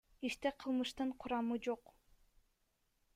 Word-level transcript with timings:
Иште 0.27 0.49
кылмыштын 0.59 1.09
курамы 1.19 1.55
жок. 1.65 1.83